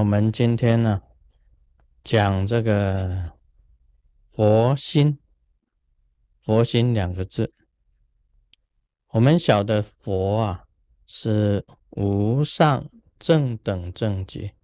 [0.00, 1.02] 我们今天呢
[2.02, 3.32] 讲这个
[4.26, 5.18] 佛心，
[6.40, 7.52] 佛心两个字。
[9.08, 10.64] 我们晓得佛啊
[11.06, 14.54] 是无上正等正觉，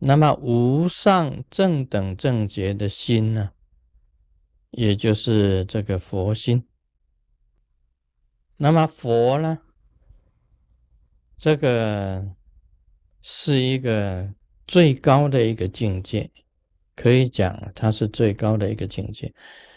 [0.00, 3.52] 那么无上正等正觉的心呢，
[4.70, 6.68] 也就是这个佛心。
[8.58, 9.60] 那么佛呢，
[11.38, 12.36] 这个
[13.22, 14.34] 是一个
[14.66, 16.30] 最高的一个境界，
[16.96, 19.32] 可以讲它是最高的一个境界。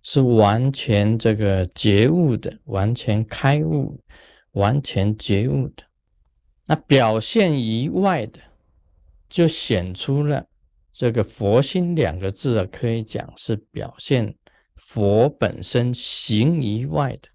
[0.00, 4.00] 是完全这个觉悟的，完全开悟，
[4.52, 5.82] 完全觉悟的。
[6.66, 8.40] 那表现以外的，
[9.28, 10.46] 就显出了
[10.92, 14.34] 这个“佛心”两个字啊，可以讲是表现
[14.76, 17.28] 佛本身行以外的。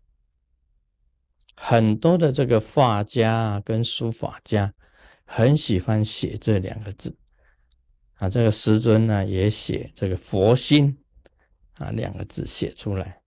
[1.56, 4.74] 很多的这个画家啊跟书法家
[5.26, 7.16] 很喜欢写这两个字
[8.24, 10.98] 啊，这个师尊呢也写这个“佛心”。
[11.76, 13.22] 啊，两个字写出来，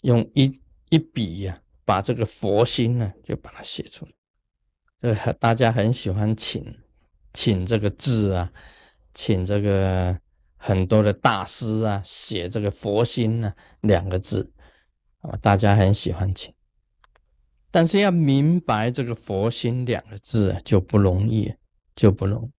[0.00, 4.12] 用一一笔呀，把这个佛心呢，就把它写出来。
[4.98, 6.78] 这大家很喜欢请
[7.32, 8.50] 请这个字啊，
[9.12, 10.18] 请这个
[10.56, 14.52] 很多的大师啊，写这个佛心呢两个字
[15.20, 16.52] 啊，大家很喜欢请。
[17.70, 21.54] 但是要明白这个佛心两个字就不容易，
[21.94, 22.50] 就不容易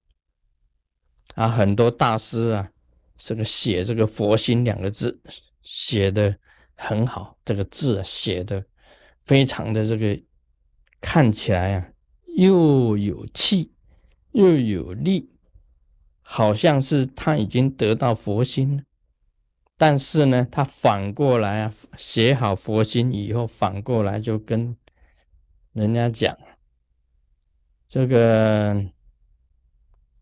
[1.36, 2.72] 啊，很多大师啊。
[3.18, 5.22] 这个写这个“佛心”两个字
[5.64, 6.38] 写的
[6.76, 8.66] 很好，这个字啊写的
[9.22, 10.22] 非常的这个
[11.00, 11.90] 看起来啊
[12.36, 13.72] 又有气
[14.34, 15.30] 又有力，
[16.22, 18.84] 好像是他已经得到佛心。
[19.78, 24.76] 但是呢，他反过来啊写好佛心以后，反过来就跟
[25.72, 26.38] 人家讲，
[27.88, 28.86] 这个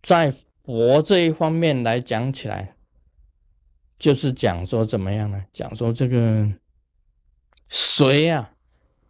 [0.04, 0.32] 在
[0.64, 2.76] 佛这一方面来讲起来。
[4.00, 5.46] 就是讲说怎么样呢？
[5.54, 6.52] 讲说这个
[7.70, 8.54] 谁啊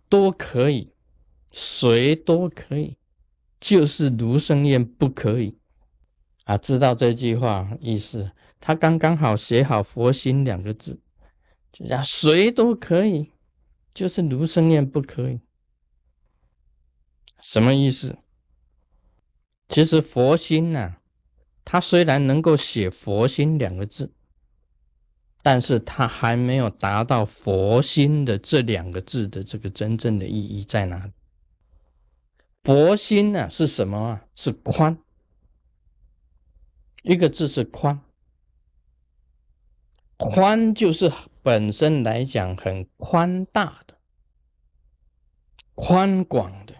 [0.07, 0.93] 都可以，
[1.51, 2.97] 谁都可以，
[3.59, 5.57] 就是卢生燕不可以
[6.45, 6.57] 啊！
[6.59, 8.33] 知道这句话意思？
[8.59, 11.01] 他刚刚好写好“佛心”两个字，
[11.71, 13.31] 就讲谁都可以，
[13.95, 15.39] 就是卢生燕不可以。
[17.41, 18.19] 什么意思？
[19.67, 20.97] 其实“佛心”呢，
[21.63, 24.13] 他虽然能够写“佛心”两个字。
[25.45, 31.11] 但是他还没有达到佛心的这两个字的这个真正的意义在哪里？
[32.63, 34.25] 佛心呢是什么啊？
[34.35, 34.97] 是宽，
[37.01, 37.99] 一个字是宽，
[40.15, 43.97] 宽就是本身来讲很宽大的、
[45.75, 46.73] 宽广的，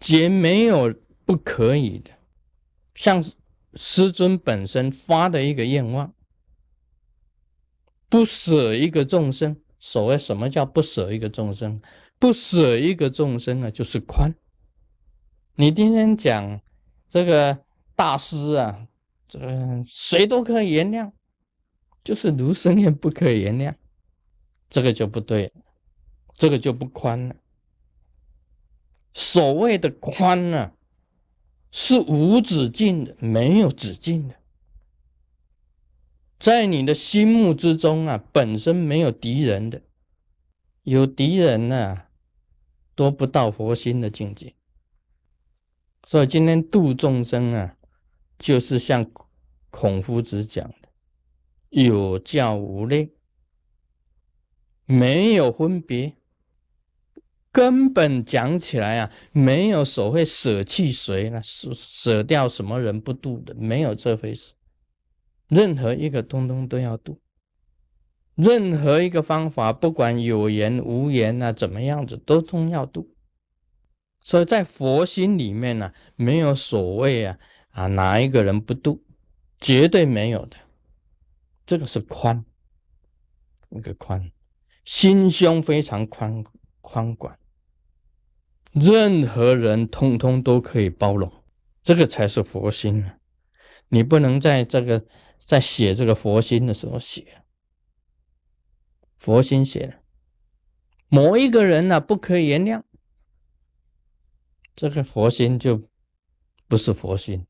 [0.00, 0.92] 皆没有
[1.24, 2.10] 不可以的，
[2.96, 3.24] 像
[3.76, 6.12] 师尊本身发的一个愿望。
[8.08, 11.80] 不舍一个众生，所谓什么叫不舍一个众生？
[12.18, 14.34] 不舍一个众生啊，就是宽。
[15.56, 16.60] 你今天讲
[17.08, 17.64] 这个
[17.94, 18.86] 大师啊，
[19.26, 19.38] 这
[19.86, 21.10] 谁都可以原谅，
[22.04, 23.74] 就是卢生也不可以原谅，
[24.70, 25.52] 这个就不对，
[26.32, 27.36] 这个就不宽了。
[29.12, 30.72] 所谓的宽呢，
[31.78, 34.36] 是无止境的，没有止境的。
[36.38, 39.82] 在你的心目之中啊，本身没有敌人的，
[40.84, 42.04] 有敌人呢，
[42.94, 44.54] 都不到佛心的境界。
[46.06, 47.76] 所以今天度众生啊，
[48.38, 49.04] 就是像
[49.68, 50.88] 孔夫子讲的，
[51.68, 53.12] 有教无类，
[54.86, 56.16] 没有分别，
[57.56, 64.52] 根本讲起来啊，没有所谓舍弃谁呢，舍舍掉什么人不度的，没有这回事。
[65.48, 67.18] 任何一个通通都要度，
[68.34, 73.14] 任何一个方法，不管有缘无缘啊，怎么样子都通要度。
[74.20, 77.38] 所以在佛心里面呢，没有所谓啊
[77.70, 79.02] 啊哪一个人不度，
[79.58, 80.58] 绝对没有的。
[81.64, 82.44] 这个是宽，
[83.70, 84.30] 一个宽，
[84.84, 86.44] 心胸非常宽
[86.82, 87.34] 宽广，
[88.78, 91.32] 任何人通通都可以包容，
[91.82, 93.16] 这个才是佛心啊。
[93.88, 95.06] 你不能在这个
[95.38, 97.42] 在写这个佛心的时候写
[99.16, 99.94] 佛心写了
[101.08, 102.82] 某一个人呢不可以原谅，
[104.74, 105.88] 这个佛心就
[106.68, 107.46] 不是佛心。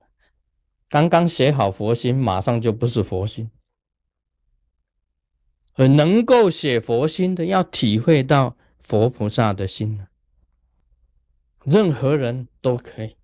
[0.89, 3.51] 刚刚写好佛心，马上就不是佛心。
[5.75, 9.99] 而能够写佛心的，要体会到佛菩萨的心
[11.67, 13.17] 任何人都可以。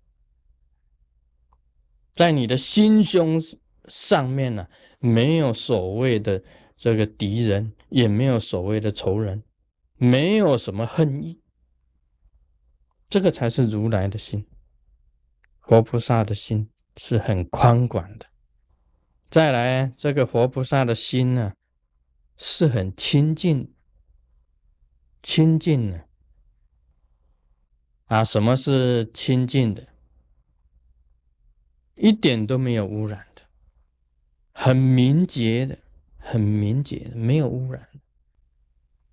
[2.11, 3.41] 在你的心胸
[3.87, 4.67] 上面呢，
[4.99, 6.43] 没有所谓的
[6.75, 9.43] 这个敌人，也没有所谓的仇人，
[9.95, 11.41] 没有什么恨意，
[13.07, 14.45] 这个才是如来的心。
[15.59, 18.25] 活菩萨的心是很宽广的。
[19.29, 21.53] 再来，这个活菩萨的心呢，
[22.37, 23.73] 是很清净，
[25.23, 26.09] 清净的。
[28.13, 29.87] 啊什么是清净的？
[31.95, 33.41] 一点都没有污染的，
[34.51, 35.79] 很明洁的，
[36.19, 37.89] 很明洁，没有污染。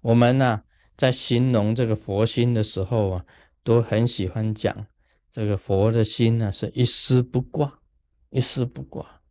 [0.03, 0.65] 我们呢，
[0.99, 3.25] 在形容这个佛心的时候啊，
[3.63, 4.87] 都很喜欢讲
[5.31, 7.81] 这个佛的心呢，是一丝不挂，
[8.29, 9.23] 一丝不挂。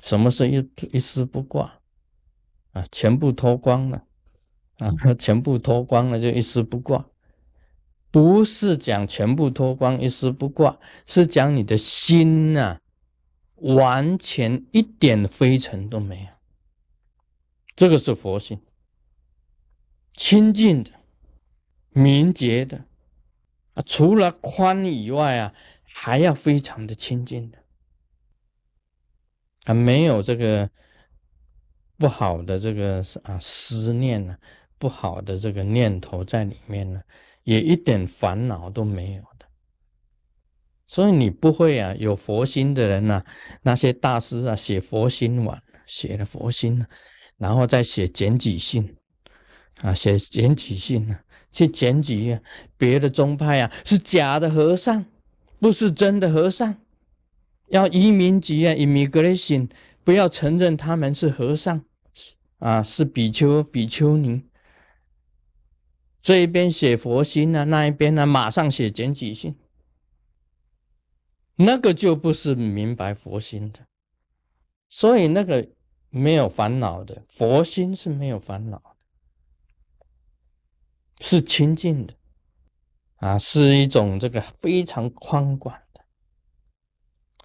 [0.00, 1.80] 什么是一一丝不挂
[2.70, 2.86] 啊？
[2.92, 4.04] 全部脱光了
[4.76, 4.94] 啊！
[5.18, 7.09] 全部脱光了就一丝不挂。
[8.10, 12.78] 不是讲全部脱光一丝不挂，是讲你的心呐，
[13.54, 16.28] 完全一点灰尘都没有。
[17.76, 18.60] 这个是佛性，
[20.12, 20.90] 清净的、
[21.90, 22.84] 明洁的
[23.74, 25.54] 啊，除了宽以外啊，
[25.84, 27.58] 还要非常的清净的
[29.66, 30.68] 啊，没有这个
[31.96, 34.36] 不好的这个啊思念呢，
[34.78, 37.00] 不好的这个念头在里面呢。
[37.50, 39.46] 也一点烦恼都没有的，
[40.86, 41.92] 所以你不会啊。
[41.98, 43.24] 有佛心的人呐，
[43.62, 46.86] 那些大师啊，写佛心文，写了佛心
[47.38, 48.94] 然后再写简体信
[49.80, 51.18] 啊，写简体信呢，
[51.50, 52.38] 去检举
[52.78, 55.04] 别的宗派啊，是假的和尚，
[55.58, 56.76] 不是真的和尚，
[57.70, 59.68] 要移民局啊，immigration
[60.04, 61.82] 不要承认他们是和尚
[62.60, 64.44] 啊，是比丘、比丘尼。
[66.22, 69.56] 这一边写佛心呢，那一边呢马上写简体信，
[71.56, 73.86] 那个就不是明白佛心的，
[74.88, 75.68] 所以那个
[76.10, 78.96] 没有烦恼的佛心是没有烦恼的，
[81.20, 82.14] 是清净的，
[83.16, 86.04] 啊，是一种这个非常宽广的，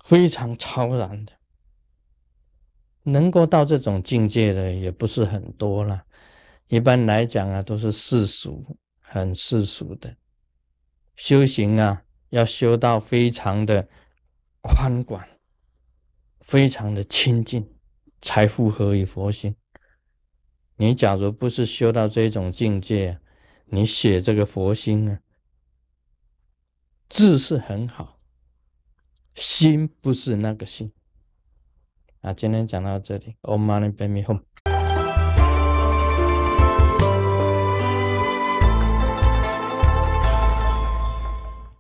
[0.04, 1.34] 非常超然的，
[3.04, 6.06] 能够到这种境界的也不是很多了。
[6.68, 10.18] 一般来讲啊，都是世俗，很世俗的
[11.16, 13.88] 修行啊，要修到非常的
[14.62, 15.28] 宽广，
[16.42, 17.70] 非常的清净，
[18.22, 19.56] 才符合于佛心。
[20.78, 23.20] 你假如不是修到这种境界，
[23.68, 25.22] 你写这个佛心啊，
[27.08, 28.20] 字是很好，
[29.36, 30.92] 心不是那个心。
[32.22, 34.42] 啊，今天讲到这里，Om Mani Padme Hum。